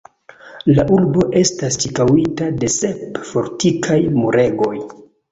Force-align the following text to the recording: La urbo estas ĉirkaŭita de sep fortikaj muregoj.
La 0.77 0.83
urbo 0.93 1.25
estas 1.41 1.75
ĉirkaŭita 1.83 2.47
de 2.63 2.69
sep 2.77 3.19
fortikaj 3.33 3.99
muregoj. 4.15 4.73